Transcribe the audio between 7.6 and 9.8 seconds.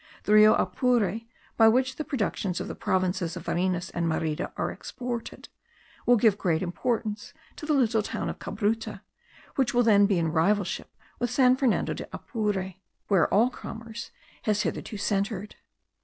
the little town of Cabruta, which